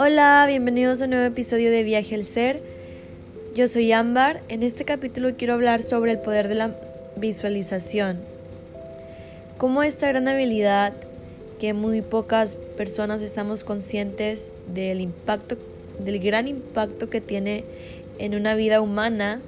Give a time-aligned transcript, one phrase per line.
[0.00, 2.62] Hola, bienvenidos a un nuevo episodio de Viaje al Ser.
[3.56, 4.42] Yo soy Ámbar.
[4.48, 6.76] En este capítulo quiero hablar sobre el poder de la
[7.16, 8.20] visualización.
[9.56, 10.92] Cómo esta gran habilidad
[11.58, 15.56] que muy pocas personas estamos conscientes del impacto,
[15.98, 17.64] del gran impacto que tiene
[18.20, 19.40] en una vida humana,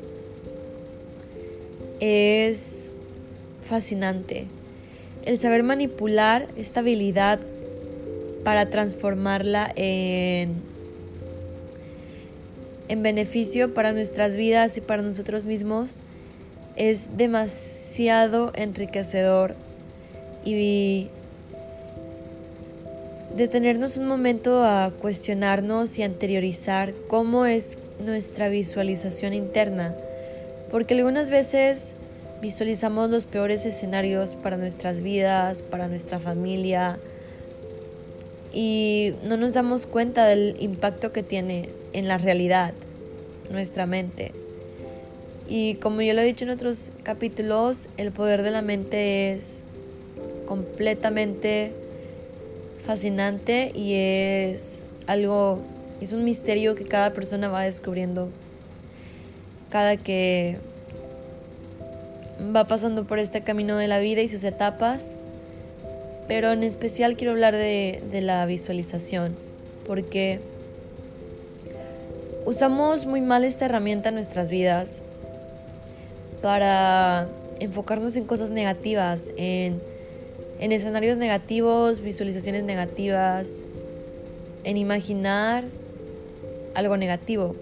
[2.00, 2.90] es
[3.62, 4.46] fascinante.
[5.24, 7.38] El saber manipular esta habilidad
[8.44, 10.54] para transformarla en,
[12.88, 16.00] en beneficio para nuestras vidas y para nosotros mismos
[16.76, 19.54] es demasiado enriquecedor
[20.44, 21.08] y
[23.36, 29.94] detenernos un momento a cuestionarnos y anteriorizar cómo es nuestra visualización interna,
[30.70, 31.94] porque algunas veces
[32.40, 36.98] visualizamos los peores escenarios para nuestras vidas, para nuestra familia,
[38.52, 42.74] y no nos damos cuenta del impacto que tiene en la realidad
[43.50, 44.32] nuestra mente.
[45.48, 49.64] Y como yo lo he dicho en otros capítulos, el poder de la mente es
[50.46, 51.72] completamente
[52.84, 55.60] fascinante y es algo,
[56.00, 58.30] es un misterio que cada persona va descubriendo
[59.70, 60.58] cada que
[62.54, 65.16] va pasando por este camino de la vida y sus etapas
[66.30, 69.34] pero en especial quiero hablar de, la visualización,
[69.84, 70.38] porque
[72.46, 75.02] usamos muy mal esta herramienta en nuestras vidas
[76.40, 77.26] para
[77.58, 79.82] enfocarnos en cosas negativas, en,
[80.60, 83.64] en escenarios negativos, visualizaciones negativas,
[84.62, 85.64] en imaginar
[86.74, 87.56] algo negativo.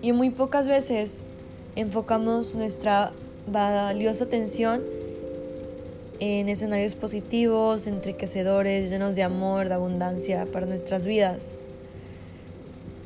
[0.00, 1.20] Y muy pocas veces
[1.76, 3.12] enfocamos nuestra
[3.46, 5.03] valiosa atención
[6.20, 11.58] en escenarios positivos, enriquecedores, llenos de amor, de abundancia para nuestras vidas.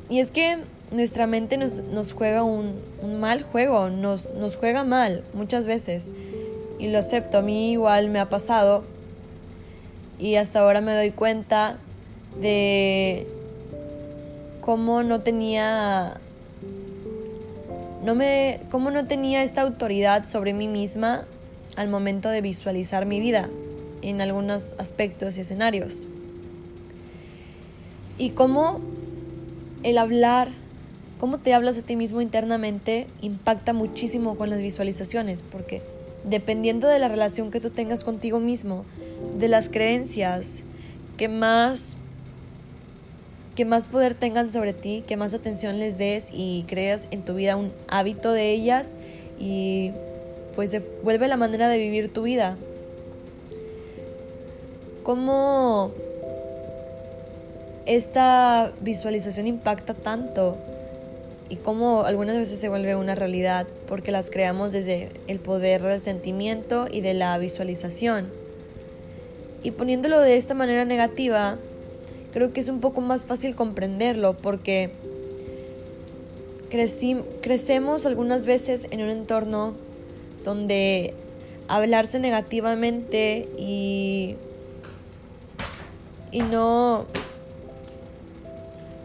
[0.09, 0.57] Y es que
[0.91, 2.81] nuestra mente nos, juega un,
[3.19, 6.13] mal juego, nos, nos juega mal muchas veces.
[6.79, 8.83] Y lo acepto, a mí igual me ha pasado.
[10.17, 11.77] Y hasta ahora me doy cuenta
[12.39, 13.27] de
[14.61, 16.19] cómo no tenía
[18.03, 21.25] no me cómo no tenía esta autoridad sobre mí misma
[21.79, 23.49] al momento de visualizar mi vida
[24.01, 26.07] en algunos aspectos y escenarios.
[28.17, 28.81] Y cómo
[29.83, 30.49] el hablar,
[31.21, 35.81] cómo te hablas a ti mismo internamente impacta muchísimo con las visualizaciones, porque
[36.25, 38.83] dependiendo de la relación que tú tengas contigo mismo,
[39.39, 40.63] de las creencias
[41.15, 41.95] que más
[43.55, 47.35] que más poder tengan sobre ti, que más atención les des y creas en tu
[47.35, 48.97] vida un hábito de ellas
[49.39, 49.91] y
[50.59, 52.57] pues se vuelve la manera de vivir tu vida.
[55.03, 55.93] ¿Cómo
[57.85, 60.57] esta visualización impacta tanto?
[61.47, 66.01] Y cómo algunas veces se vuelve una realidad porque las creamos desde el poder del
[66.01, 68.27] sentimiento y de la visualización.
[69.63, 71.55] Y poniéndolo de esta manera negativa,
[72.33, 74.91] creo que es un poco más fácil comprenderlo porque
[76.69, 79.87] crecemos algunas veces en un entorno
[80.43, 81.13] donde
[81.67, 84.35] hablarse negativamente y,
[86.31, 87.05] y no,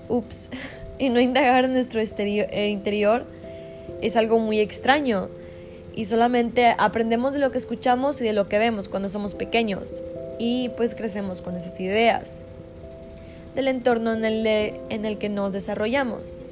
[0.08, 0.48] ups,
[0.98, 3.24] y no indagar en nuestro eh, interior
[4.00, 5.28] es algo muy extraño
[5.94, 10.02] y solamente aprendemos de lo que escuchamos y de lo que vemos cuando somos pequeños
[10.38, 12.44] y pues crecemos con esas ideas
[13.54, 16.44] del entorno en el, en el que nos desarrollamos.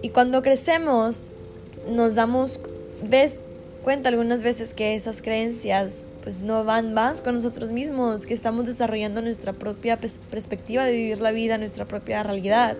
[0.00, 1.30] Y cuando crecemos
[1.88, 2.60] nos damos
[3.02, 3.42] ves
[3.82, 8.66] cuenta algunas veces que esas creencias pues no van más con nosotros mismos, que estamos
[8.66, 12.76] desarrollando nuestra propia perspectiva de vivir la vida, nuestra propia realidad.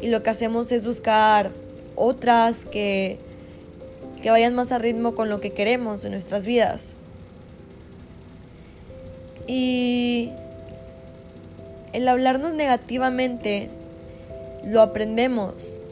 [0.00, 1.52] Y lo que hacemos es buscar
[1.94, 3.18] otras que,
[4.22, 6.96] que vayan más a ritmo con lo que queremos en nuestras vidas.
[9.46, 10.30] Y
[11.92, 13.68] el hablarnos negativamente
[14.64, 15.84] lo aprendemos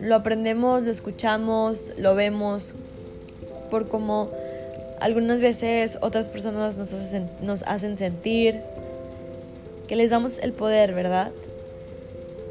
[0.00, 2.74] lo aprendemos, lo escuchamos, lo vemos,
[3.70, 4.30] por como
[5.00, 8.60] algunas veces otras personas nos hacen, nos hacen sentir,
[9.88, 11.32] que les damos el poder, ¿verdad?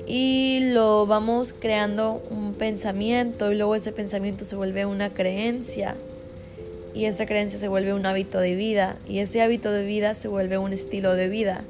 [0.05, 5.95] Y lo vamos creando un pensamiento y luego ese pensamiento se vuelve una creencia
[6.93, 10.27] y esa creencia se vuelve un hábito de vida y ese hábito de vida se
[10.27, 11.63] vuelve un estilo de vida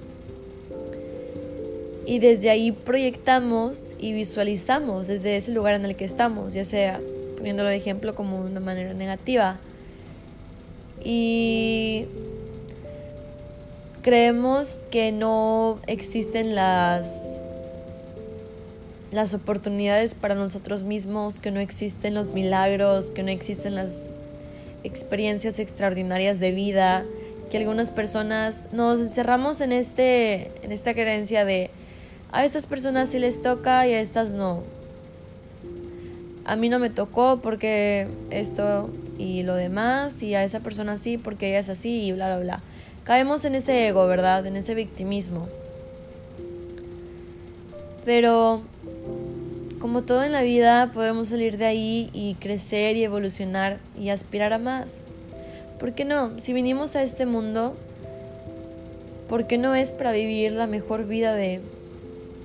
[2.12, 7.00] y desde ahí proyectamos y visualizamos desde ese lugar en el que estamos, ya sea
[7.38, 9.62] poniéndolo de ejemplo como una manera negativa.
[11.02, 12.08] Y
[14.02, 17.42] creemos que no existen las
[19.12, 24.10] las oportunidades para nosotros mismos, que no existen los milagros, que no existen las
[24.84, 27.06] experiencias extraordinarias de vida,
[27.50, 31.69] que algunas personas nos encerramos en este en esta creencia de
[32.31, 34.63] a estas personas sí les toca y a estas no.
[36.45, 41.18] A mí no me tocó porque esto y lo demás y a esa persona sí
[41.18, 42.63] porque ella es así y bla bla bla.
[43.04, 44.45] Caemos en ese ego, ¿verdad?
[44.45, 45.48] En ese victimismo.
[48.06, 48.62] Pero
[49.80, 54.54] como todo en la vida, podemos salir de ahí y crecer y evolucionar y aspirar
[54.54, 55.01] a más.
[55.80, 56.39] ¿Por qué no?
[56.39, 57.75] Si vinimos a este mundo,
[59.27, 61.62] ¿por qué no es para vivir la mejor vida de,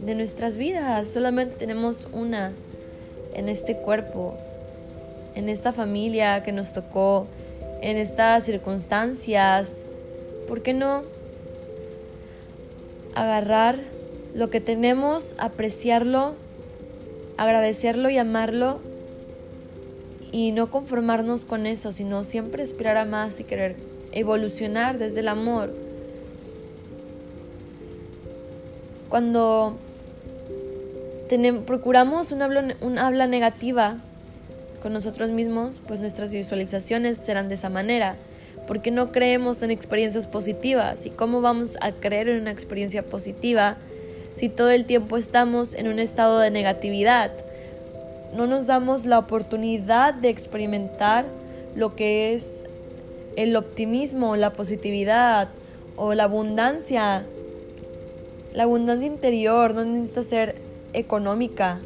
[0.04, 1.08] de nuestras vidas?
[1.08, 2.52] Solamente tenemos una
[3.34, 4.34] en este cuerpo,
[5.34, 7.26] en esta familia que nos tocó,
[7.82, 9.84] en estas circunstancias.
[10.48, 11.02] ¿Por qué no
[13.14, 13.80] agarrar
[14.34, 16.34] lo que tenemos, apreciarlo
[17.36, 18.80] agradecerlo y amarlo
[20.32, 23.76] y no conformarnos con eso, sino siempre aspirar a más y querer
[24.12, 25.72] evolucionar desde el amor.
[29.08, 29.76] Cuando
[31.28, 33.98] tenemos, procuramos un habla, un habla negativa
[34.82, 38.16] con nosotros mismos, pues nuestras visualizaciones serán de esa manera,
[38.66, 41.06] porque no creemos en experiencias positivas.
[41.06, 43.76] ¿Y cómo vamos a creer en una experiencia positiva
[44.36, 47.32] si todo el tiempo estamos en un estado de negatividad.
[48.36, 51.24] No nos damos la oportunidad de experimentar
[51.74, 52.62] lo que es
[53.36, 55.48] el optimismo, la positividad
[55.96, 57.24] o la abundancia.
[58.52, 60.65] La abundancia interior no necesita ser
[60.96, 61.80] económica,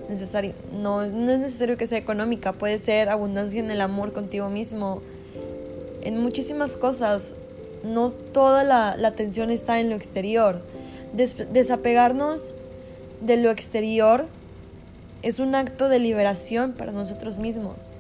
[0.72, 5.02] no, no es necesario que sea económica, puede ser abundancia en el amor contigo mismo,
[6.02, 7.34] en muchísimas cosas.
[7.82, 10.62] No toda la, la atención está en lo exterior
[11.12, 12.54] desapegarnos
[13.20, 14.26] de lo exterior
[15.22, 17.92] es un acto de liberación para nosotros mismos,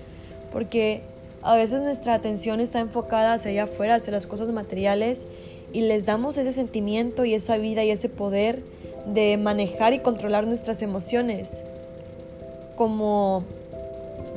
[0.52, 1.02] porque
[1.42, 5.22] a veces nuestra atención está enfocada hacia allá afuera, hacia las cosas materiales,
[5.72, 8.62] y les damos ese sentimiento y esa vida y ese poder
[9.06, 11.64] de manejar y controlar nuestras emociones.
[12.76, 13.44] Como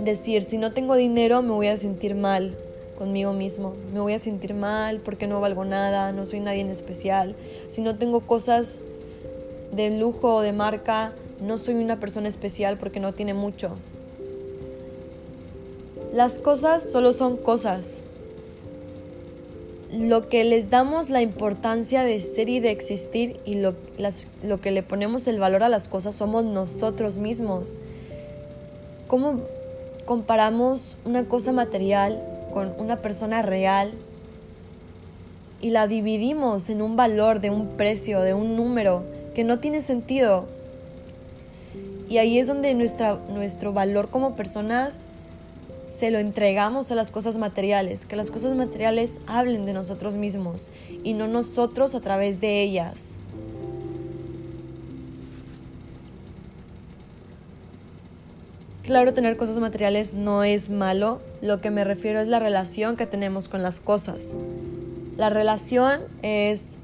[0.03, 2.55] decir, si no tengo dinero me voy a sentir mal,
[2.97, 3.75] conmigo mismo.
[3.93, 7.35] Me voy a sentir mal porque no valgo nada, no soy nadie en especial.
[7.69, 8.81] Si no tengo cosas
[9.71, 13.71] de lujo o de marca, no soy una persona especial porque no tiene mucho.
[16.13, 18.03] Las cosas solo son cosas.
[19.93, 23.75] Lo que les damos la importancia de ser y de existir y lo,
[24.41, 27.79] lo que le ponemos el valor a las cosas somos nosotros mismos.
[29.07, 29.41] ¿Cómo
[30.05, 32.21] comparamos una cosa material
[32.53, 33.93] con una persona real
[35.61, 39.03] y la dividimos en un valor de un precio, de un número
[39.33, 40.45] que no tiene sentido.
[42.09, 45.05] Y ahí es donde nuestra, nuestro valor como personas
[45.87, 50.71] se lo entregamos a las cosas materiales, que las cosas materiales hablen de nosotros mismos
[51.03, 53.17] y no nosotros a través de ellas.
[58.83, 63.05] Claro, tener cosas materiales no es malo, lo que me refiero es la relación que
[63.05, 64.35] tenemos con las cosas.
[65.15, 66.77] La relación es,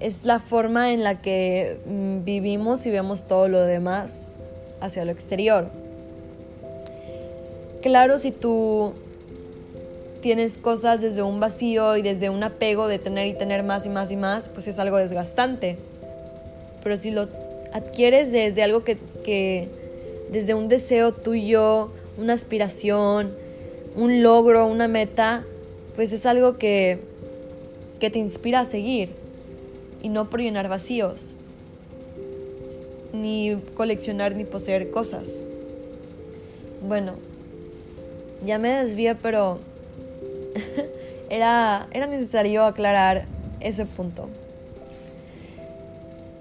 [0.00, 4.28] es la forma en la que mm, vivimos y vemos todo lo demás
[4.82, 5.83] hacia lo exterior.
[7.84, 8.94] Claro, si tú
[10.22, 13.90] tienes cosas desde un vacío y desde un apego de tener y tener más y
[13.90, 15.76] más y más, pues es algo desgastante.
[16.82, 17.28] Pero si lo
[17.74, 19.68] adquieres desde algo que, que
[20.32, 23.34] desde un deseo tuyo, una aspiración,
[23.96, 25.44] un logro, una meta,
[25.94, 27.00] pues es algo que,
[28.00, 29.10] que te inspira a seguir
[30.02, 31.34] y no por llenar vacíos,
[33.12, 35.44] ni coleccionar ni poseer cosas.
[36.88, 37.16] Bueno,
[38.44, 39.60] ya me desvié, pero
[41.30, 43.24] era, era necesario aclarar
[43.60, 44.28] ese punto.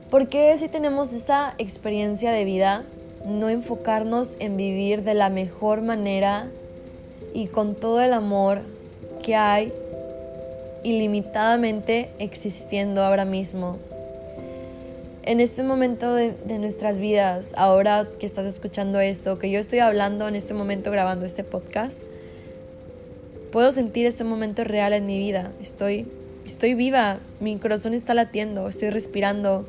[0.10, 2.84] Porque si tenemos esta experiencia de vida,
[3.26, 6.48] no enfocarnos en vivir de la mejor manera
[7.34, 8.62] y con todo el amor
[9.24, 9.74] que hay
[10.84, 13.78] ilimitadamente existiendo ahora mismo.
[15.26, 20.28] En este momento de, nuestras vidas, ahora que estás escuchando esto, que yo estoy hablando
[20.28, 22.04] en este momento grabando este podcast,
[23.50, 25.54] puedo sentir este momento real en mi vida.
[25.62, 26.08] Estoy,
[26.46, 29.66] estoy viva, mi corazón está latiendo, estoy respirando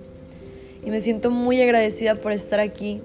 [0.84, 3.00] y me siento muy agradecida por estar aquí,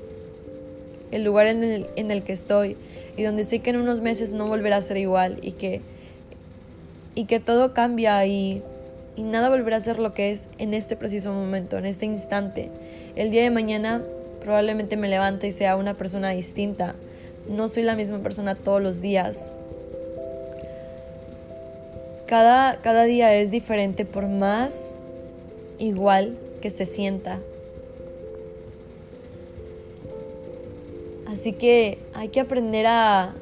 [1.11, 2.77] el lugar en el, en el que estoy
[3.15, 5.81] y donde sé que en unos meses no volverá a ser igual y que,
[7.13, 8.63] y que todo cambia y,
[9.19, 12.69] y nada volverá a ser lo que es en este preciso momento, en este instante.
[13.17, 14.01] El día de mañana
[14.39, 16.95] probablemente me levante y sea una persona distinta.
[17.49, 19.51] No soy la misma persona todos los días.
[22.27, 24.95] Cada, cada día es diferente por más
[25.79, 27.39] igual que se sienta.
[31.27, 33.33] Así que hay que aprender a,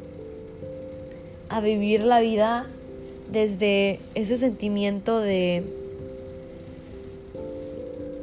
[1.50, 2.65] a vivir la vida
[3.31, 5.63] desde ese sentimiento de,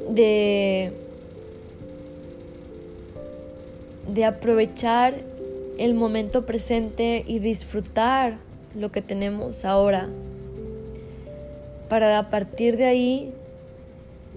[0.09, 0.91] de,
[4.07, 5.15] de aprovechar
[5.77, 8.37] el momento presente y disfrutar
[8.73, 10.09] lo que tenemos ahora.
[11.89, 13.33] Para a partir de ahí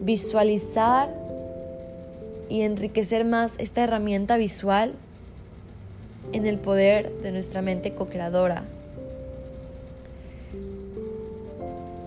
[0.01, 1.15] visualizar
[2.49, 4.95] y enriquecer más esta herramienta visual
[6.33, 8.65] en el poder de nuestra mente co-creadora.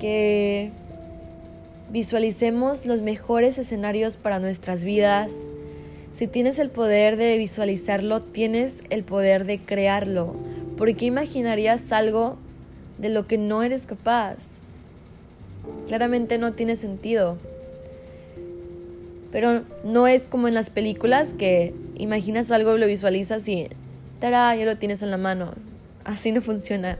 [0.02, 0.72] Que
[1.92, 5.44] visualicemos los mejores escenarios para nuestras vidas.
[6.16, 10.34] Si tienes el poder de visualizarlo, tienes el poder de crearlo.
[10.76, 12.40] ¿Por qué imaginarías algo
[12.98, 14.58] de lo que no eres capaz?
[15.88, 17.38] Claramente no tiene sentido.
[19.32, 23.68] Pero no es como en las películas que imaginas algo y lo visualizas y
[24.20, 24.56] ¡tará!
[24.56, 25.54] ya lo tienes en la mano.
[26.06, 26.98] Así no funciona.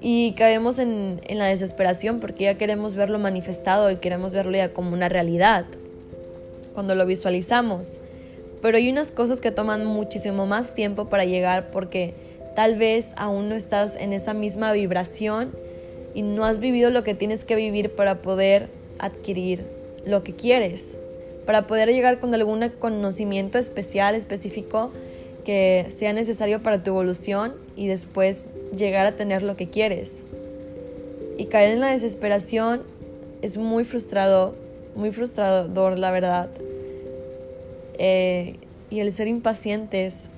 [0.00, 4.72] Y caemos en, en la desesperación porque ya queremos verlo manifestado y queremos verlo ya
[4.72, 5.66] como una realidad
[6.74, 7.98] cuando lo visualizamos.
[8.62, 12.14] Pero hay unas cosas que toman muchísimo más tiempo para llegar porque
[12.54, 15.52] tal vez aún no estás en esa misma vibración
[16.14, 19.64] y no has vivido lo que tienes que vivir para poder adquirir
[20.04, 20.96] lo que quieres,
[21.46, 24.90] para poder llegar con algún conocimiento especial, específico
[25.44, 30.24] que sea necesario para tu evolución y después llegar a tener lo que quieres.
[31.36, 32.82] Y caer en la desesperación
[33.42, 34.54] es muy frustrado,
[34.96, 36.48] muy frustrador, la verdad.
[37.98, 38.56] Eh,
[38.90, 40.28] y el ser impacientes,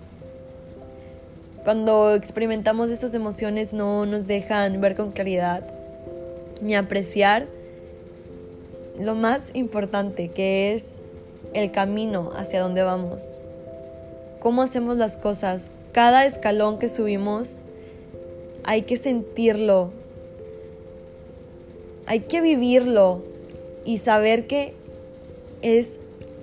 [1.64, 5.62] cuando experimentamos estas emociones no nos dejan ver con claridad
[6.62, 7.46] ni apreciar
[8.98, 11.00] lo más importante que es
[11.54, 13.38] el camino hacia donde vamos
[14.40, 15.70] cómo hacemos las cosas.
[15.92, 17.60] Cada escalón que subimos
[18.64, 19.90] hay que sentirlo,
[22.06, 23.22] hay que vivirlo
[23.84, 24.74] y saber que
[25.62, 26.00] es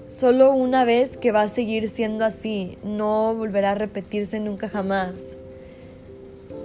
[0.07, 5.35] solo una vez que va a seguir siendo así, no volverá a repetirse nunca jamás.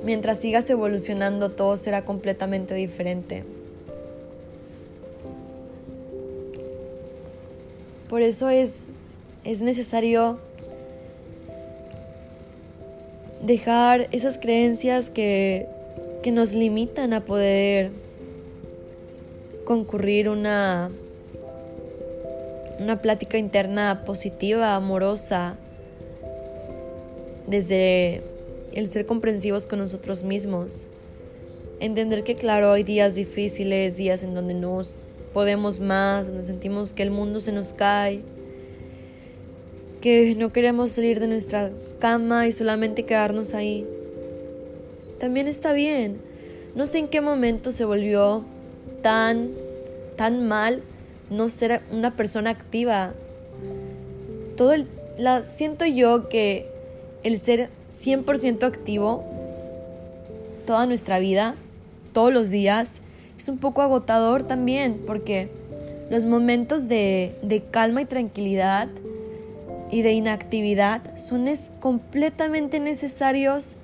[0.05, 3.45] Mientras sigas evolucionando todo será completamente diferente.
[8.09, 8.91] Por eso es,
[9.45, 10.39] es necesario
[13.43, 15.67] dejar esas creencias que,
[16.23, 17.91] que nos limitan a poder
[19.65, 20.91] concurrir una,
[22.79, 25.57] una plática interna positiva, amorosa,
[27.47, 28.23] desde
[28.73, 30.89] el ser comprensivos con nosotros mismos.
[31.81, 37.03] Entender que claro, hay días difíciles, días en donde nos podemos más, donde sentimos que
[37.03, 38.23] el mundo se nos cae,
[40.03, 43.87] que no queremos salir de nuestra cama y solamente quedarnos ahí.
[45.21, 46.19] También está bien.
[46.75, 48.45] No sé en qué momento se volvió
[49.01, 49.51] tan,
[50.17, 50.83] tan mal
[51.31, 53.15] no ser una persona activa.
[54.57, 56.67] Todo el, la, siento yo que
[57.23, 59.25] el ser 100% activo
[60.67, 61.55] toda nuestra vida,
[62.13, 63.01] todos los días,
[63.39, 65.49] es un poco agotador también, porque
[66.11, 68.89] los momentos de, de calma y tranquilidad
[69.93, 73.77] y de inactividad son es completamente necesarios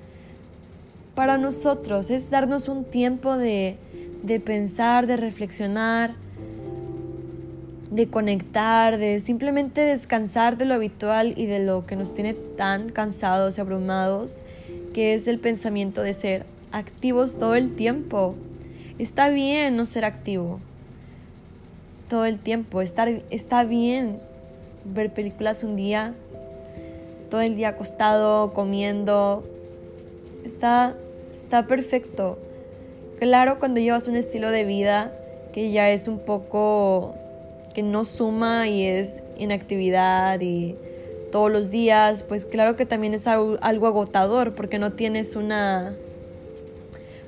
[1.13, 2.09] para nosotros.
[2.09, 3.77] Es darnos un tiempo de,
[4.23, 6.15] de pensar, de reflexionar,
[7.91, 12.89] de conectar, de simplemente descansar de lo habitual y de lo que nos tiene tan
[12.89, 14.41] cansados y abrumados,
[14.93, 18.33] que es el pensamiento de ser activos todo el tiempo.
[18.97, 20.59] Está bien no ser activo
[22.07, 24.19] todo el tiempo, estar, está bien
[24.93, 26.13] ver películas un día,
[27.29, 29.43] todo el día acostado, comiendo.
[30.45, 30.95] Está,
[31.33, 32.37] está perfecto.
[33.19, 35.13] Claro, cuando llevas un estilo de vida
[35.53, 37.15] que ya es un poco
[37.73, 40.75] que no suma y es inactividad y
[41.31, 45.95] todos los días, pues claro que también es algo, agotador porque no tienes una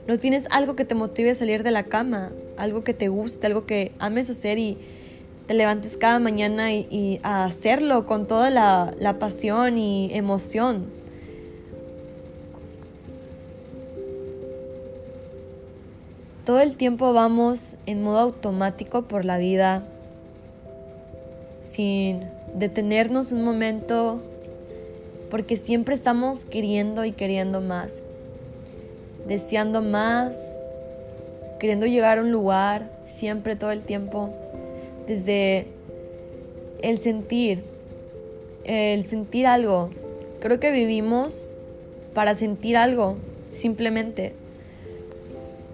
[0.07, 3.47] no tienes algo que te motive a salir de la cama, algo que te guste,
[3.47, 4.77] algo que ames hacer y
[5.51, 10.85] te levantes cada mañana y, a hacerlo con toda la, la pasión y emoción.
[16.45, 19.83] todo el tiempo vamos en modo automático por la vida
[21.63, 22.23] sin
[22.55, 24.21] detenernos un momento
[25.29, 28.03] porque siempre estamos queriendo y queriendo más,
[29.27, 30.57] deseando más,
[31.59, 34.33] queriendo llegar a un lugar, siempre todo el tiempo,
[35.11, 35.67] desde
[36.81, 37.63] el sentir,
[38.63, 39.89] el sentir algo.
[40.39, 41.43] Creo que vivimos
[42.13, 43.17] para sentir algo,
[43.51, 44.33] simplemente,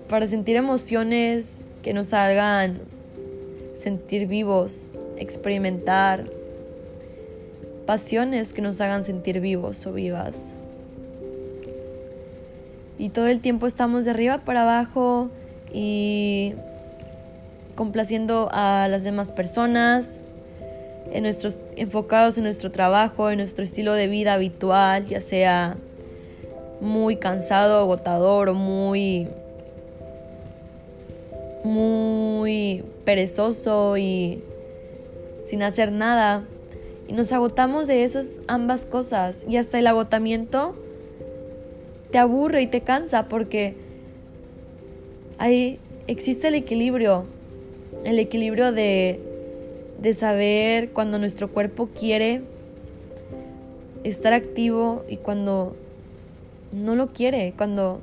[0.09, 2.79] para sentir emociones que nos hagan
[3.75, 6.25] sentir vivos, experimentar
[7.85, 10.55] pasiones que nos hagan sentir vivos o vivas.
[12.97, 15.29] Y todo el tiempo estamos de arriba para abajo
[15.71, 16.55] y
[17.77, 20.23] complaciendo a las demás personas,
[21.13, 25.77] en nuestros, enfocados en nuestro trabajo, en nuestro estilo de vida habitual, ya sea
[26.81, 29.29] muy cansado, agotador o muy
[31.63, 34.41] muy perezoso y
[35.45, 36.45] sin hacer nada.
[37.07, 39.45] Y nos agotamos de esas ambas cosas.
[39.47, 40.75] Y hasta el agotamiento
[42.11, 43.75] te aburre y te cansa porque
[45.37, 47.25] ahí existe el equilibrio.
[48.03, 49.19] El equilibrio de,
[49.99, 52.41] de saber cuando nuestro cuerpo quiere
[54.03, 55.75] estar activo y cuando
[56.71, 57.53] no lo quiere.
[57.57, 57.99] Cuando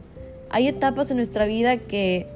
[0.50, 2.26] hay etapas en nuestra vida que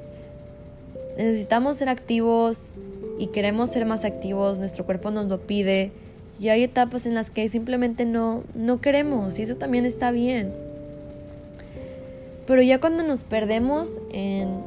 [1.17, 2.71] necesitamos ser activos
[3.17, 5.91] y queremos ser más activos, nuestro cuerpo nos lo pide
[6.39, 10.53] y hay etapas en las que simplemente no, no queremos y eso también está bien.
[12.47, 14.61] Pero ya cuando nos perdemos en,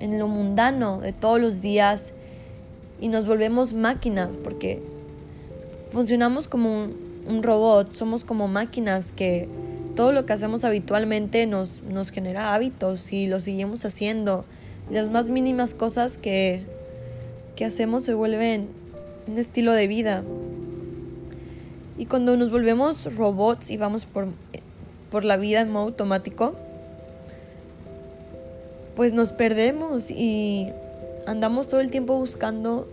[0.00, 2.12] en lo mundano de todos los días
[3.00, 4.82] y nos volvemos máquinas, porque
[5.90, 6.88] funcionamos como
[7.26, 9.48] un, robot, somos como máquinas que
[9.94, 14.44] todo lo que hacemos habitualmente nos, nos genera hábitos y lo seguimos haciendo
[14.90, 16.62] las más mínimas cosas que,
[17.56, 18.68] que hacemos se vuelven
[19.26, 20.22] un estilo de vida.
[21.98, 24.28] Y cuando nos volvemos robots y vamos por,
[25.10, 26.54] por la vida en modo automático,
[28.96, 30.72] pues nos perdemos y
[31.26, 32.88] andamos todo el tiempo buscando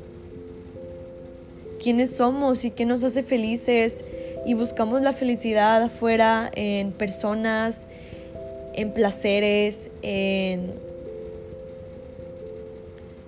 [1.82, 4.06] quiénes somos y qué nos hace felices
[4.46, 7.88] y buscamos la felicidad afuera en personas,
[8.74, 10.74] en placeres, en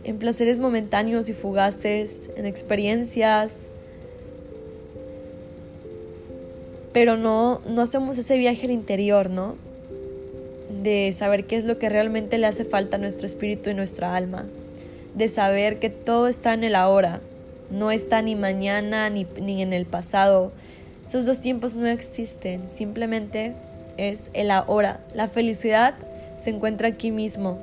[0.05, 3.69] en placeres momentáneos y fugaces, en experiencias,
[6.93, 9.55] pero no, no hacemos ese viaje al interior, ¿no?
[10.85, 14.15] De saber qué es lo que realmente le hace falta a nuestro espíritu y nuestra
[14.15, 14.45] alma,
[15.15, 17.21] de saber que todo está en el ahora,
[17.71, 20.51] no está ni mañana ni, ni en el pasado.
[21.07, 23.53] Esos dos tiempos no existen, simplemente
[23.97, 24.99] es el ahora.
[25.15, 25.95] La felicidad
[26.37, 27.57] se encuentra aquí mismo,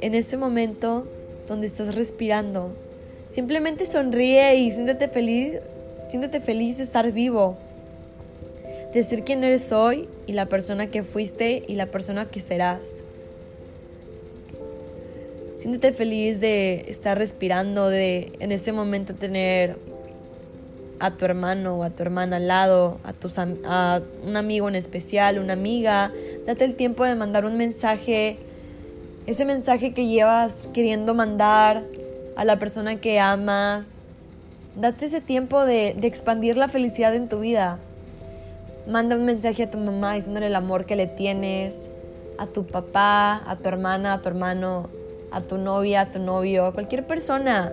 [0.00, 1.06] en este momento
[1.46, 2.74] donde estás respirando.
[3.28, 5.58] Simplemente sonríe y siéntete feliz,
[6.08, 7.58] siéntete feliz de estar vivo,
[8.94, 13.04] de ser quien eres hoy y la persona que fuiste y la persona que serás.
[15.54, 19.76] Siéntete feliz de estar respirando, de en este momento tener
[21.00, 24.74] a tu hermano o a tu hermana al lado, a, tus, a un amigo en
[24.74, 26.12] especial, una amiga.
[26.46, 28.38] Date el tiempo de mandar un mensaje
[29.26, 31.82] ese mensaje que llevas queriendo mandar
[32.36, 34.02] a la persona que amas.
[34.76, 37.78] Date ese tiempo de, expandir la felicidad en tu vida.
[38.86, 41.88] Manda un mensaje a tu mamá diciéndole el amor que le tienes,
[42.38, 44.88] a tu papá, a tu hermana, a tu hermano,
[45.30, 47.72] a tu novia, a tu novio, a cualquier persona.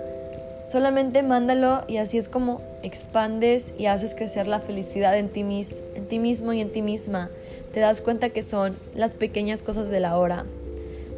[0.63, 6.07] Solamente mándalo y así es como expandes y haces crecer la felicidad en ti, en
[6.07, 7.29] ti mismo y en ti misma.
[7.73, 10.45] Te das cuenta que son las pequeñas cosas de la hora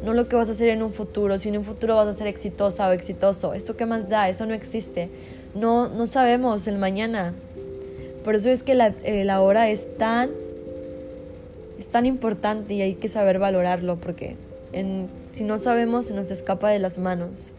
[0.04, 2.12] no lo que vas a hacer en un futuro, si en un futuro vas a
[2.12, 3.54] ser exitosa o exitoso.
[3.54, 4.28] ¿Eso qué más da?
[4.28, 5.08] Eso no existe.
[5.54, 7.32] No, no sabemos el mañana.
[8.24, 10.30] Por eso es que la, eh, hora es tan,
[11.78, 14.36] es tan importante y hay que saber valorarlo porque
[15.30, 17.52] si no sabemos se nos escapa de las manos.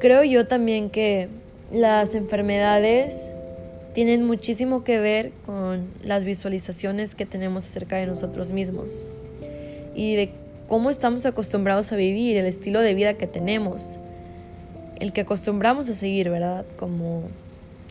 [0.00, 1.28] Creo yo también que
[1.72, 3.32] las enfermedades
[3.94, 9.04] tienen muchísimo que ver con las visualizaciones que tenemos acerca de nosotros mismos
[9.94, 10.30] y de
[10.68, 13.98] cómo estamos acostumbrados a vivir, el estilo de vida que tenemos,
[15.00, 16.64] el que acostumbramos a seguir, ¿verdad?
[16.78, 17.24] Como,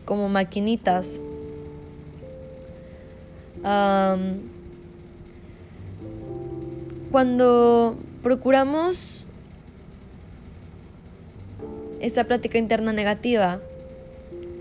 [0.04, 1.20] como maquinitas.
[7.10, 9.24] cuando procuramos
[12.00, 13.60] esa plática interna negativa,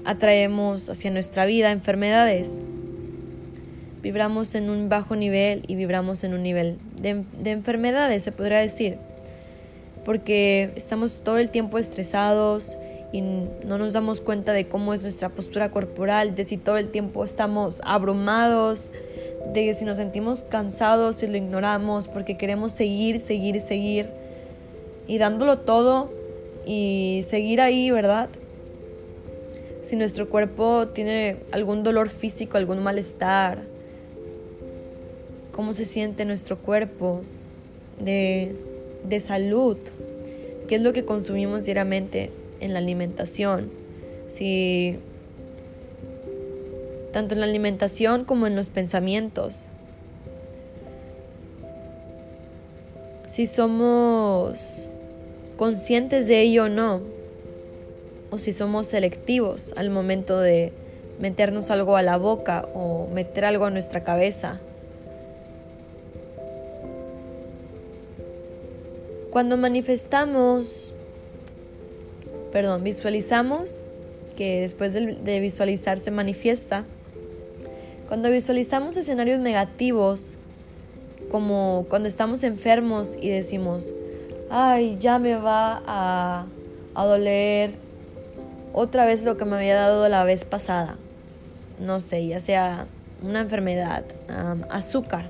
[0.05, 2.61] atraemos hacia nuestra vida enfermedades.
[4.01, 8.97] vibramos en un bajo nivel y vibramos en un nivel de enfermedades, se podría decir.
[10.05, 12.77] Porque estamos todo el tiempo estresados
[13.13, 16.89] y no nos damos cuenta de cómo es nuestra postura corporal, de si todo el
[16.89, 18.91] tiempo estamos abrumados,
[19.53, 24.09] de si nos sentimos cansados y lo ignoramos porque queremos seguir, seguir, seguir
[25.07, 26.11] y dándolo todo
[26.65, 28.29] y seguir ahí, ¿verdad?
[29.83, 33.59] Si nuestro cuerpo tiene algún dolor físico, algún malestar,
[35.51, 37.21] cómo se siente nuestro cuerpo
[37.99, 38.55] de,
[39.07, 39.77] de salud,
[40.67, 43.71] qué es lo que consumimos diariamente en la alimentación,
[44.29, 44.99] si
[47.11, 49.69] tanto en la alimentación como en los pensamientos.
[53.27, 54.89] Si somos
[55.57, 57.01] conscientes de ello o no,
[58.31, 60.73] o si somos selectivos al momento de
[61.19, 64.59] meternos algo a la boca o meter algo a nuestra cabeza.
[69.33, 70.93] Cuando manifestamos,
[72.51, 73.81] perdón, visualizamos,
[74.37, 76.83] que después de visualizar se manifiesta,
[78.07, 80.37] cuando visualizamos escenarios negativos,
[81.31, 83.95] como cuando estamos enfermos y decimos,
[84.51, 86.45] ay, ya me va a,
[86.93, 87.71] doler
[88.71, 90.97] otra vez lo que me había dado la vez pasada.
[91.79, 92.85] No sé, ya sea
[93.23, 94.03] una enfermedad,
[94.69, 95.25] azúcar.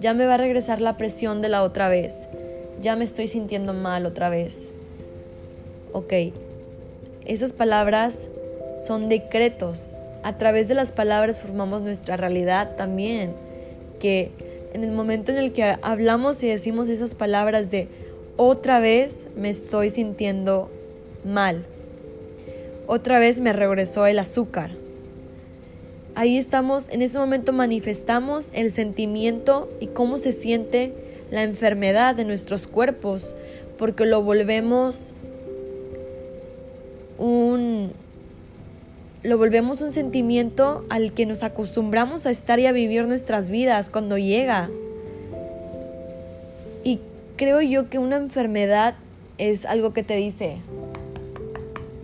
[0.00, 2.28] Ya me va a regresar la presión de la otra vez.
[2.80, 4.72] Ya me estoy sintiendo mal otra vez.
[5.92, 6.12] Ok,
[7.24, 8.28] esas palabras
[8.86, 9.98] son decretos.
[10.22, 13.32] A través de las palabras formamos nuestra realidad también.
[14.00, 14.30] Que
[14.74, 17.88] en el momento en el que hablamos y decimos esas palabras de
[18.36, 20.70] otra vez me estoy sintiendo
[21.24, 21.64] mal,
[22.86, 24.72] otra vez me regresó el azúcar.
[26.16, 30.94] Ahí estamos, en ese momento manifestamos el sentimiento y cómo se siente
[31.30, 33.34] la enfermedad de nuestros cuerpos,
[33.76, 35.14] porque lo volvemos
[37.18, 37.92] un
[39.24, 43.90] lo volvemos un sentimiento al que nos acostumbramos a estar y a vivir nuestras vidas
[43.90, 44.70] cuando llega.
[46.82, 46.98] Y
[47.36, 48.94] creo yo que una enfermedad
[49.36, 50.56] es algo que te dice,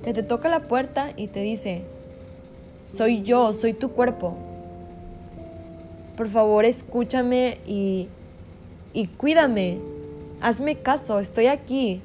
[0.05, 1.83] que te toca la puerta y te dice,
[2.85, 4.37] soy yo, soy tu cuerpo.
[6.17, 8.09] Por favor, escúchame y,
[8.93, 9.79] y cuídame.
[10.41, 12.01] Hazme caso, estoy aquí.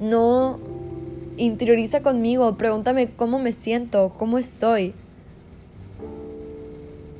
[0.00, 0.58] No
[1.40, 4.92] Interioriza conmigo, pregúntame cómo me siento, cómo estoy.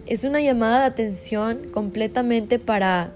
[0.05, 3.13] Es una llamada de atención completamente para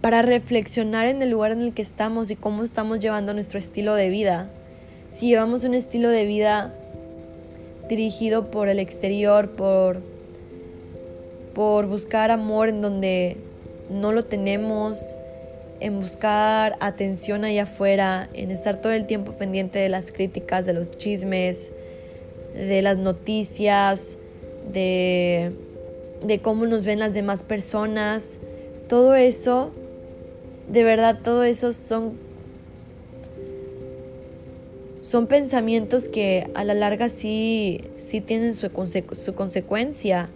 [0.00, 3.94] para reflexionar en el lugar en el que estamos y cómo estamos llevando nuestro estilo
[3.94, 4.50] de vida.
[5.14, 6.74] Si llevamos un estilo de vida
[7.88, 10.02] dirigido por el exterior, por
[11.54, 13.36] por buscar amor en donde
[13.88, 15.14] no lo tenemos,
[15.78, 20.72] en buscar atención allá afuera, en estar todo el tiempo pendiente de las críticas, de
[20.72, 21.70] los chismes,
[22.52, 24.18] de las noticias,
[24.72, 25.52] de,
[26.24, 28.38] de cómo nos ven las demás personas.
[28.88, 29.70] Todo eso,
[30.68, 32.18] de verdad, todo eso son,
[35.04, 40.30] son pensamientos que a la larga sí, sí tienen su, consecuencia.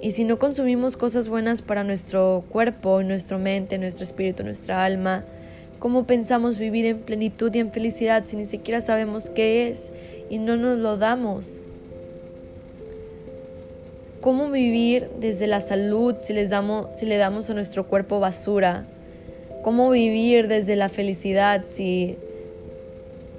[0.00, 5.24] Y si no consumimos cosas buenas para nuestro cuerpo, nuestra mente, nuestro espíritu, nuestra alma,
[5.80, 9.90] ¿cómo pensamos vivir en plenitud y en felicidad si ni siquiera sabemos qué es
[10.30, 11.60] y no nos lo damos?
[14.20, 18.86] ¿Cómo vivir desde la salud si, les damos, si le damos a nuestro cuerpo basura?
[19.64, 22.16] ¿Cómo vivir desde la felicidad si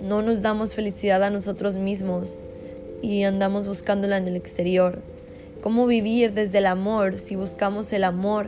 [0.02, 2.44] no nos damos felicidad a nosotros mismos
[3.02, 5.00] y andamos buscándola en el exterior?
[5.62, 8.48] ¿Cómo vivir desde el amor si buscamos el amor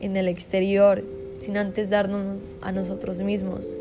[0.00, 1.02] en el exterior
[1.38, 3.76] sin antes darnos a nosotros mismos?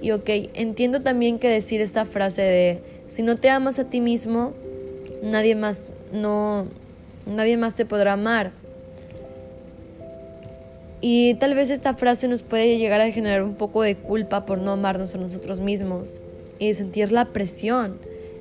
[0.00, 4.00] Y ok, entiendo también que decir esta frase de si no te amas a ti
[4.00, 4.52] mismo,
[5.22, 6.66] nadie más no
[7.26, 8.52] nadie más te podrá amar.
[11.00, 14.58] Y tal vez esta frase nos puede llegar a generar un poco de culpa por
[14.58, 16.20] no amarnos a nosotros mismos
[16.58, 17.98] y sentir la presión.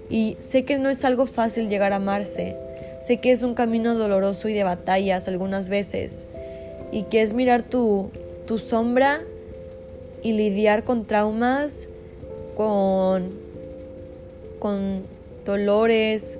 [0.09, 2.55] Y sé que no es algo fácil llegar a amarse,
[2.99, 6.27] Sé que es un camino doloroso y de batallas algunas veces.
[6.91, 8.09] Y que es mirar tu,
[8.45, 9.21] tu sombra
[10.23, 11.89] y lidiar con traumas,
[12.55, 13.31] con,
[14.59, 15.03] con
[15.45, 16.39] dolores,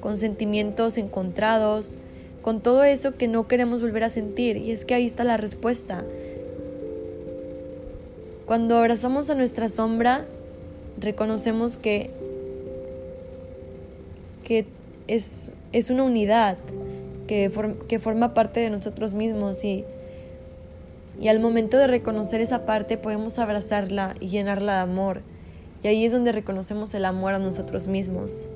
[0.00, 1.98] con sentimientos encontrados,
[2.46, 4.56] con todo eso que no queremos volver a sentir.
[4.56, 6.04] Y es que ahí está la respuesta.
[8.46, 10.26] Cuando abrazamos a nuestra sombra,
[10.96, 12.10] reconocemos que,
[14.44, 14.64] que
[15.08, 16.56] es, es una unidad
[17.26, 17.50] que,
[17.88, 19.84] que forma parte de nosotros mismos y,
[21.20, 25.22] y al momento de reconocer esa parte podemos abrazarla y llenarla de amor.
[25.82, 28.46] Y ahí es donde reconocemos el amor a nosotros mismos.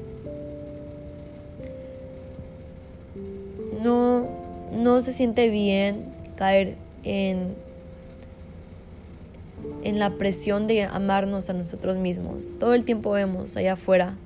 [3.82, 4.28] No,
[4.72, 7.54] no se siente bien caer en,
[9.82, 12.50] en la presión de amarnos a nosotros mismos.
[12.58, 14.16] Todo el tiempo vemos allá afuera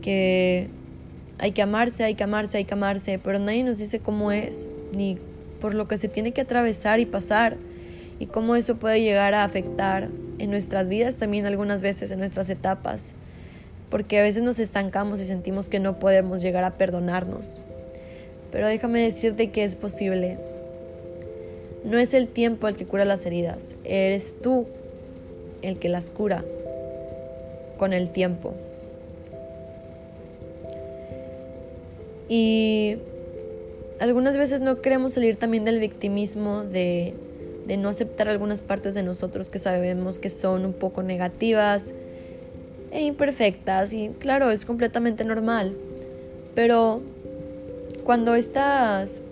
[0.00, 0.68] que
[1.38, 4.70] hay que amarse, hay que amarse, hay que amarse, pero nadie nos dice cómo es,
[4.92, 5.18] ni
[5.60, 7.56] por lo que se tiene que atravesar y pasar
[8.18, 12.50] y cómo eso puede llegar a afectar en nuestras vidas también algunas veces en nuestras
[12.50, 13.14] etapas,
[13.90, 17.60] porque a veces nos estancamos y sentimos que no podemos llegar a perdonarnos.
[18.52, 20.38] Pero déjame decirte que es posible.
[21.84, 24.66] No es el tiempo el que cura las heridas, eres tú
[25.62, 26.44] el que las cura
[27.78, 28.54] con el tiempo.
[32.28, 32.98] Y
[33.98, 37.14] algunas veces no queremos salir también del victimismo, de,
[37.66, 41.94] de no aceptar algunas partes de nosotros que sabemos que son un poco negativas
[42.90, 43.92] e imperfectas.
[43.92, 45.74] Y claro, es completamente normal.
[46.54, 47.02] Pero
[48.04, 49.22] cuando estas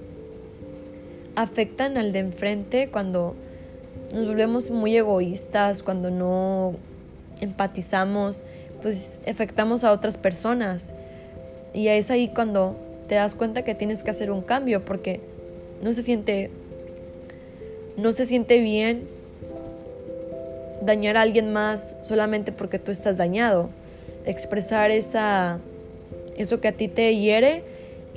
[1.35, 3.35] afectan al de enfrente, cuando
[4.13, 6.75] nos volvemos muy egoístas, cuando no
[7.41, 8.45] empatizamos,
[8.83, 10.95] pues afectamos a otras personas.
[11.75, 12.77] Y es ahí cuando
[13.09, 15.21] te das cuenta que tienes que hacer un cambio porque
[15.83, 16.51] no se siente
[17.97, 19.09] no se siente bien
[20.89, 23.71] dañar a alguien más solamente porque tú estás dañado.
[24.27, 25.61] Expresar esa
[26.37, 27.63] eso que a ti te hiere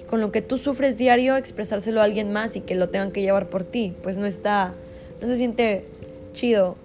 [0.09, 3.21] con lo que tú sufres diario expresárselo a alguien más y que lo tengan que
[3.21, 4.73] llevar por ti, pues no está
[5.21, 5.85] no se siente
[6.33, 6.75] chido.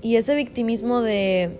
[0.00, 1.50] Y ese victimismo de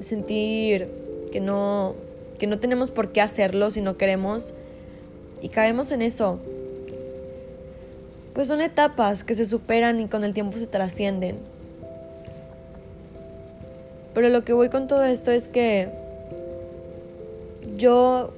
[0.00, 0.88] sentir
[1.32, 1.94] que no
[2.38, 4.54] que no tenemos por qué hacerlo si no queremos
[5.40, 6.40] y caemos en eso.
[8.36, 11.38] Pues son etapas que se superan y con el tiempo se trascienden.
[14.12, 15.88] Pero lo que voy con todo esto es que
[17.78, 18.34] yo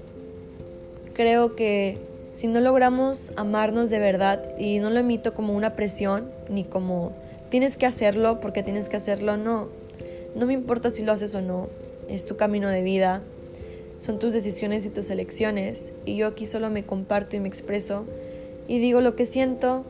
[1.14, 1.98] creo que
[2.32, 7.10] si no logramos amarnos de verdad y no lo emito como una presión ni como
[7.50, 9.66] tienes que hacerlo porque tienes que hacerlo, no.
[10.36, 11.70] No me importa si lo haces o no.
[12.08, 13.20] Es tu camino de vida
[13.98, 18.04] son tus decisiones y tus elecciones, y yo aquí solo me comparto y me expreso
[18.68, 19.84] y digo lo que siento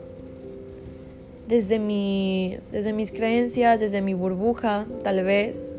[1.49, 5.77] desde, mi, desde mis creencias, desde mi burbuja, tal vez,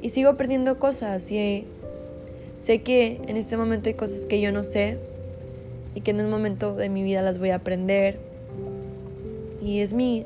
[0.00, 1.66] y sigo aprendiendo cosas y
[2.56, 4.98] sé que en este momento hay cosas que yo no sé
[5.94, 8.18] y que en un momento de mi vida las voy a aprender
[9.62, 10.24] y es mi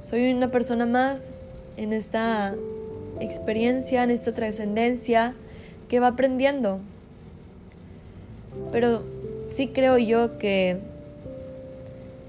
[0.00, 1.30] soy una persona más
[1.76, 2.54] en esta
[3.20, 5.34] experiencia, en esta trascendencia
[5.88, 6.80] que va aprendiendo.
[8.72, 9.02] Pero
[9.52, 10.80] sí creo yo que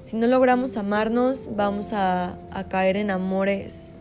[0.02, 2.38] si no logramos amarnos, vamos a,
[2.70, 3.96] caer en amores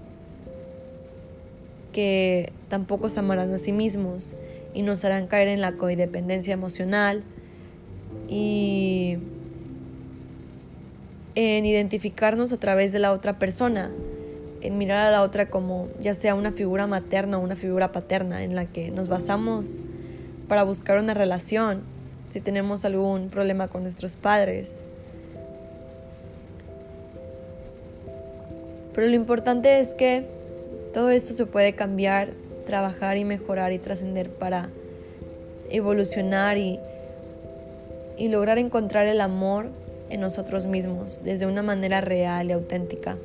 [1.92, 4.34] que tampoco se amarán a sí mismos
[4.74, 7.22] y nos harán caer en la codependencia emocional
[8.28, 9.18] y
[11.34, 13.92] en identificarnos a través de la otra persona
[14.60, 18.42] en mirar a la otra como ya sea una figura materna o una figura paterna
[18.42, 19.80] en la que nos basamos
[20.48, 21.82] para buscar una relación,
[22.32, 24.84] si tenemos algún problema con nuestros padres.
[28.94, 30.24] Pero lo importante es que
[30.94, 32.30] todo esto se puede cambiar,
[32.66, 34.70] trabajar y mejorar y trascender para
[35.70, 36.80] evolucionar y,
[38.16, 39.66] y lograr encontrar el amor
[40.08, 43.16] en nosotros mismos desde una manera real y auténtica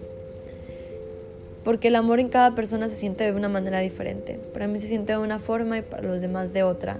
[1.67, 4.39] porque el amor en cada persona se siente de una manera diferente.
[4.53, 6.97] Para mí se siente de una forma y para los demás de otra.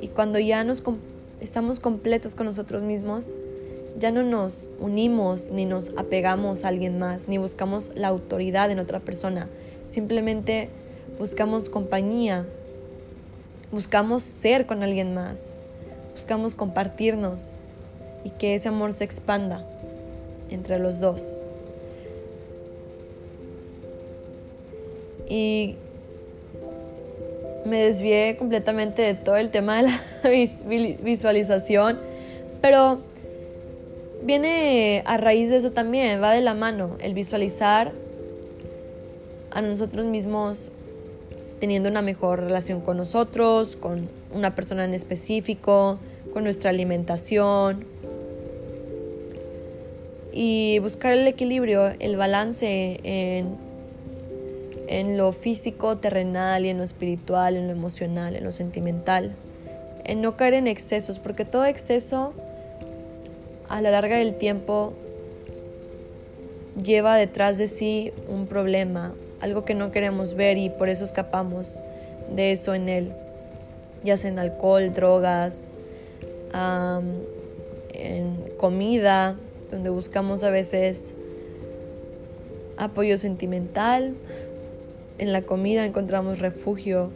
[0.00, 0.82] Y cuando ya nos
[1.40, 3.34] estamos completos con nosotros mismos,
[3.98, 8.78] ya no nos unimos ni nos apegamos a alguien más, ni buscamos la autoridad en
[8.78, 9.48] otra persona.
[9.86, 10.68] Simplemente
[11.18, 12.46] buscamos compañía,
[13.72, 15.52] buscamos ser con alguien más,
[16.14, 17.56] buscamos compartirnos
[18.24, 19.64] y que ese amor se expanda
[20.50, 21.42] entre los dos.
[25.28, 25.76] y
[27.66, 30.00] me desvié completamente de todo el tema de la
[31.02, 31.98] visualización,
[32.60, 33.00] pero
[34.22, 37.92] viene a raíz de eso también, va de la mano, el visualizar
[39.50, 40.70] a nosotros mismos
[41.60, 45.98] teniendo una mejor relación con nosotros, con una persona en específico,
[46.32, 47.96] con nuestra alimentación.
[50.38, 53.56] y buscar el equilibrio, el balance en,
[54.88, 59.34] en lo físico, terrenal y en lo espiritual, en lo emocional, en lo sentimental.
[60.04, 62.32] En no caer en excesos, porque todo exceso
[63.68, 64.92] a la larga del tiempo
[66.82, 71.84] lleva detrás de sí un problema, algo que no queremos ver y por eso escapamos
[72.34, 73.12] de eso en él,
[74.04, 75.70] ya sea en alcohol, drogas,
[77.92, 79.36] en comida,
[79.70, 81.14] donde buscamos a veces
[82.76, 84.14] apoyo sentimental.
[85.18, 87.10] En la comida encontramos refugio.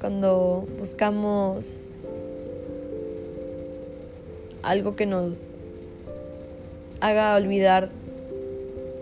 [0.00, 1.96] Cuando buscamos
[4.62, 5.56] algo que nos
[7.00, 7.90] haga olvidar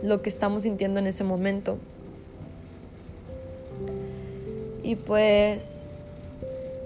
[0.02, 1.78] lo que estamos sintiendo en ese momento.
[4.82, 5.88] Y pues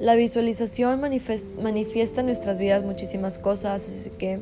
[0.01, 4.41] la visualización manifiesta en nuestras vidas muchísimas cosas, así que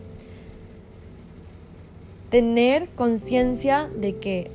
[2.30, 4.50] tener conciencia de que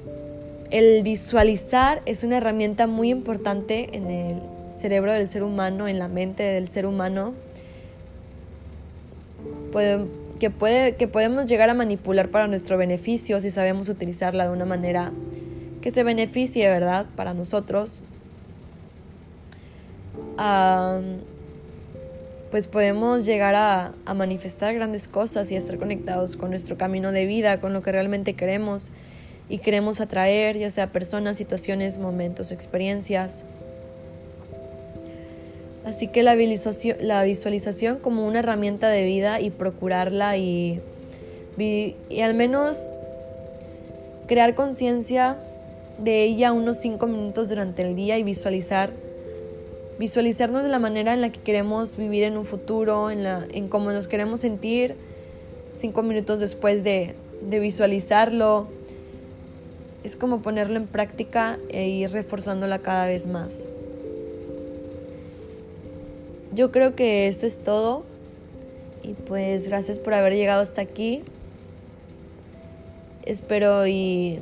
[0.74, 4.42] el visualizar es una herramienta muy importante en el
[4.76, 7.36] cerebro del ser humano, en la mente del ser humano,
[10.40, 14.66] que, puede, que podemos llegar a manipular para nuestro beneficio si sabemos utilizarla de una
[14.66, 15.12] manera
[15.82, 18.02] que se beneficie, ¿verdad?, para nosotros.
[22.50, 27.28] pues podemos llegar a, a, manifestar grandes cosas y estar conectados con nuestro camino de
[27.28, 28.92] vida, con lo que realmente queremos
[29.54, 33.46] y queremos atraer, ya sea personas, situaciones, momentos, experiencias.
[35.86, 40.82] Así que la visualización, como una herramienta de vida y procurarla y,
[41.60, 42.90] y al menos
[44.26, 45.38] crear conciencia
[46.00, 48.90] de ella unos cinco minutos durante el día y visualizar
[50.00, 53.68] visualizarnos de la manera en la que queremos vivir en un futuro, en, la, en
[53.68, 54.96] cómo nos queremos sentir
[55.76, 57.14] cinco minutos después de,
[57.48, 58.68] de visualizarlo.
[60.04, 63.70] Es como ponerlo en práctica e ir reforzándola cada vez más.
[66.54, 68.04] Yo creo que esto es todo.
[69.02, 71.24] Y pues gracias por haber llegado hasta aquí.
[73.26, 74.40] Espero y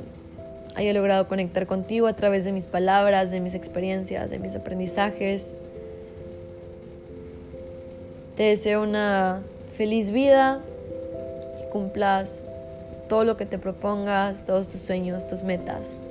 [0.74, 5.56] haya logrado conectar contigo a través de mis palabras, de mis experiencias, de mis aprendizajes.
[8.36, 9.42] Te deseo una
[9.76, 10.60] feliz vida,
[11.58, 12.42] que cumplas
[13.12, 16.02] todo lo que te propongas, todos tus sueños, tus metas.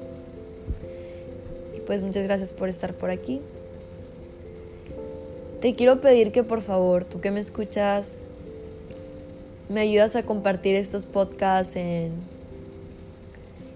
[1.76, 3.42] Y pues muchas gracias por estar por aquí.
[5.62, 8.26] Te quiero pedir que por favor, tú que me escuchas,
[9.68, 12.12] me ayudas a compartir estos podcasts en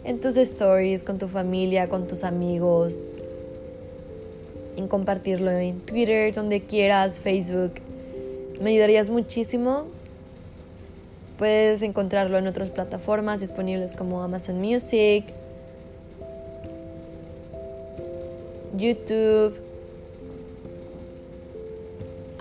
[0.03, 3.09] en tus stories, con tu familia, con tus amigos,
[4.77, 7.71] en compartirlo en Twitter, donde quieras, Facebook.
[8.61, 9.85] Me ayudarías muchísimo.
[11.37, 15.25] Puedes encontrarlo en otras plataformas disponibles como Amazon Music,
[18.77, 19.55] YouTube,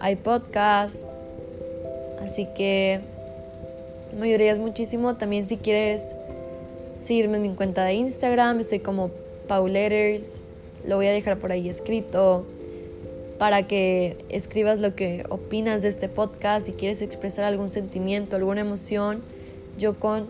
[0.03, 1.09] iPodcast.
[2.23, 3.01] Así que
[4.17, 5.17] me ayudarías muchísimo.
[5.17, 6.15] También si quieres
[7.01, 9.11] seguirme en mi cuenta de Instagram, estoy como
[9.49, 10.41] Pauletters,
[10.87, 12.47] lo voy a dejar por ahí escrito
[13.39, 18.61] para que escribas lo que opinas de este podcast, si quieres expresar algún sentimiento, alguna
[18.61, 19.23] emoción,
[19.79, 20.27] yo con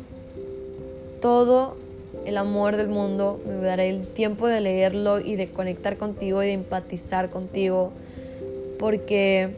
[1.21, 1.77] todo
[2.25, 6.47] el amor del mundo me daré el tiempo de leerlo y de conectar contigo y
[6.47, 7.93] de empatizar contigo,
[8.79, 9.51] porque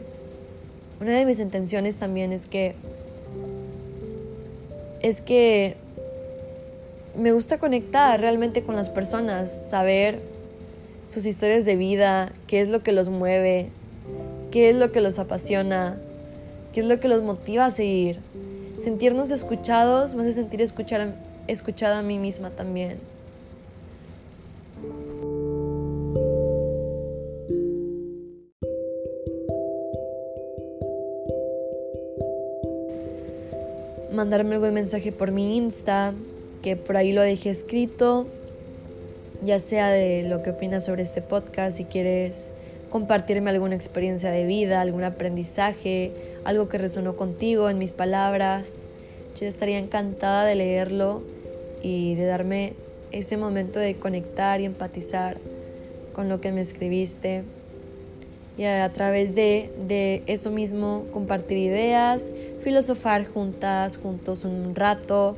[0.99, 2.75] una de mis intenciones también es que
[5.01, 5.75] es que
[7.15, 10.19] me gusta conectar realmente con las personas, saber
[11.17, 13.69] sus historias de vida, qué es lo que los mueve,
[14.51, 15.97] qué es lo que los apasiona,
[16.71, 18.19] qué es lo que los motiva a seguir.
[18.77, 21.15] Sentirnos escuchados me hace sentir escuchar,
[21.47, 22.99] escuchada a mí misma también.
[34.13, 36.13] Mandarme algún mensaje por mi Insta,
[36.61, 38.27] que por ahí lo dejé escrito,
[39.43, 42.49] ya sea de lo que opinas sobre este podcast, si quieres
[42.89, 46.11] compartirme alguna experiencia de vida, algún aprendizaje,
[46.45, 48.77] algo que resonó contigo en mis palabras.
[49.39, 51.21] Yo estaría encantada de leerlo
[51.83, 52.73] y de darme
[53.11, 55.37] ese momento de conectar y empatizar
[56.13, 57.43] con lo que me escribiste
[58.57, 62.31] y a través de, de eso mismo compartir ideas,
[62.63, 65.37] filosofar juntas, juntos un rato,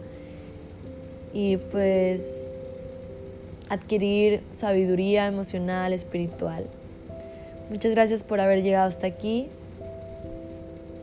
[1.33, 2.49] y pues
[3.69, 6.67] adquirir sabiduría emocional, espiritual.
[7.69, 9.47] Muchas gracias por haber llegado hasta aquí.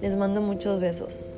[0.03, 1.37] Les mando muchos besos.